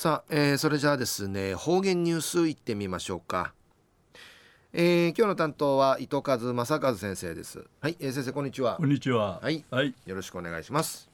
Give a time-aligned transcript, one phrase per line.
[0.00, 3.52] さあ、えー、それじゃあですね方言ニュースいってみましょうか、
[4.72, 7.64] えー、今日の担当は伊藤和正和先生です。
[7.80, 8.76] はい、えー、先生こんにちは。
[8.76, 9.40] こんにちは。
[9.42, 11.10] はい、はい、よろしくお願いします。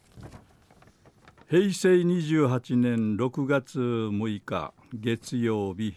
[1.49, 5.95] 平成28年6月6日月曜日。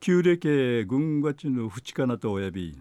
[0.00, 2.80] 旧暦軍月の淵かなとおやび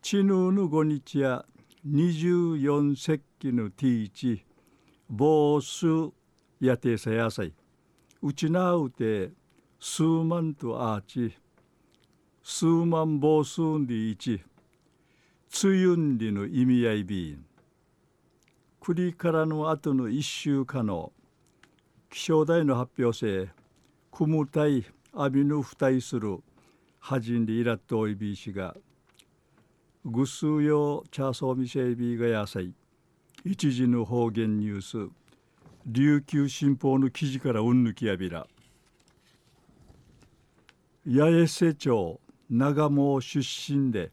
[0.00, 1.44] ちぬぬご日や
[1.86, 4.46] 24節気のティーチ
[5.10, 6.14] ボース
[6.60, 7.52] やてさやさい
[8.22, 9.30] うちなうて
[9.78, 11.34] 数万とアーチ。
[12.42, 14.42] 数万房数んでいち。
[15.48, 17.46] つゆんりの意味合いびん。
[18.78, 21.12] 栗からの後の一週間の。
[22.10, 23.48] 気象台の発表せ
[24.10, 24.84] くむたい
[25.14, 26.40] あびぬふたいする。
[26.98, 28.76] はじんでいらっとおいびしが。
[30.04, 32.74] ぐすうよチャーソーミセイビーがやさい
[33.44, 35.19] 一時の方言ニュース。
[35.86, 38.46] 琉球新報の記事からうんぬきやびら。
[41.06, 43.40] 八重瀬町長毛出
[43.72, 44.10] 身で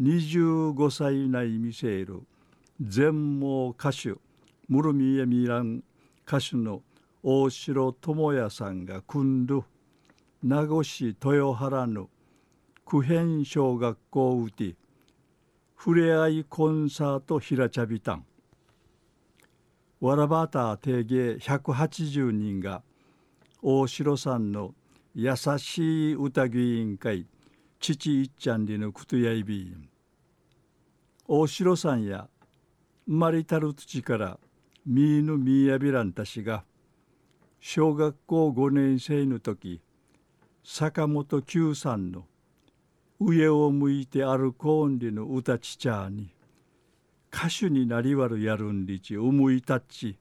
[0.00, 2.22] 25歳内見せる
[2.80, 4.14] 全盲歌手
[4.68, 5.84] ムルミエミラン
[6.26, 6.82] 歌手の
[7.22, 9.62] 大城智也さんが組んる
[10.42, 12.08] 名護市豊原の
[12.86, 14.74] 九辺小学校うて
[15.74, 18.24] ふれあいコンサートひらちゃびたん
[20.04, 22.82] わらばた定芸180人が
[23.62, 24.74] 大城さんの
[25.14, 27.26] 優しい歌委員会
[27.80, 29.88] 父いっちゃんりのくとやいびん。
[31.26, 32.28] 大城さんや
[33.06, 34.38] 生まれたる土から
[34.84, 36.64] みーぬみやびらんたしが
[37.58, 39.80] 小学校5年生の時
[40.62, 42.26] 坂本九さんの
[43.20, 46.33] 上を向いて歩こうんりの歌ちちゃに
[47.36, 50.16] 歌手になりわるやるんりち思いたっち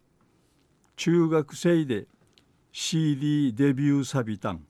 [0.95, 2.08] 中学生で
[2.72, 4.66] CD デビューさびたん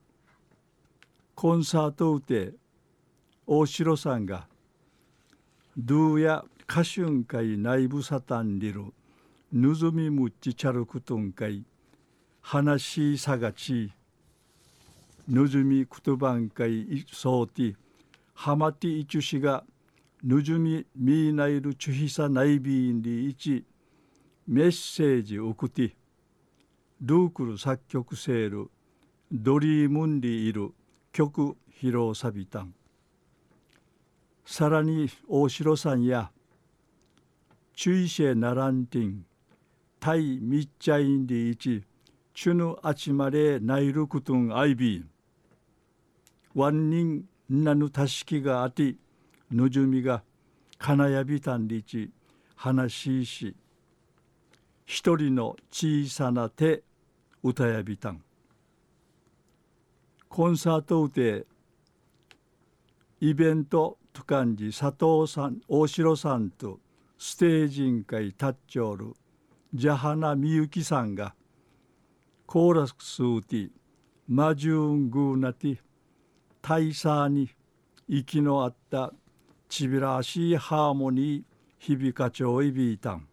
[1.36, 2.52] コンサートうて
[3.47, 4.45] 大城さんが
[5.77, 8.93] ドゥや歌春会内部サタンリル
[9.54, 11.64] ぬずみむっちチャルクトン会
[12.42, 13.93] 話さがち
[15.30, 17.75] ぬずみくとばん会そうて
[18.33, 19.64] はまていちゅしが
[20.23, 23.66] ぬじゅみみいないるちゅひさないびんりいち
[24.48, 25.98] メッセージ送って
[27.02, 28.72] ルークル作曲セール
[29.30, 30.72] ドリームンリいる
[31.11, 32.73] 曲披露さびたん
[34.45, 36.32] さらに大城さんや
[37.76, 39.26] 注意シェナランティン
[40.00, 41.84] タイミッチャインリいち
[42.34, 45.10] チュヌアチマレナイルクトンアイビン
[46.55, 48.95] ワンニンナヌタシキがあて
[49.53, 50.23] ぬじゅみが
[50.77, 52.11] 金やびたんりち
[52.55, 53.55] 話しし
[54.86, 56.83] 一人の小さな手
[57.43, 58.21] 歌やびたん。
[60.27, 61.45] コンサートうて
[63.21, 66.80] イベントと感じ佐藤さん大城さんと
[67.17, 69.13] ステージン会タッチョール
[69.73, 71.36] ジャハナみゆきさんが
[72.47, 73.69] コーラスうて
[74.27, 75.77] マジューングーナティ
[76.61, 77.49] 大佐に
[78.08, 79.13] 息のあった
[79.73, 81.44] ちびらしいハーモニー
[81.80, 83.28] 響かちょいびいたん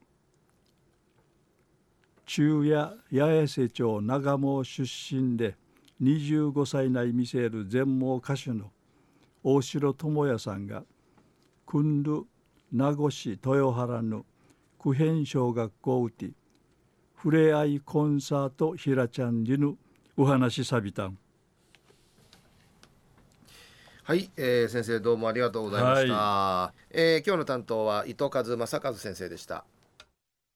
[2.24, 5.56] 中夜八重瀬町長毛出身で
[6.02, 8.70] 25歳内見せる全盲歌手の
[9.44, 10.82] 大城智也さんが
[11.66, 12.22] 君る
[12.72, 14.24] 名護市豊原の
[14.78, 16.30] 九辺小学校うて
[17.16, 19.76] ふれあいコンサートひらちゃんりぬ
[20.16, 21.18] お話さびたん。
[24.10, 29.64] はい、えー、先生どうもありがとうございました、はい、えー、今日の担当は伊藤和正和先生でした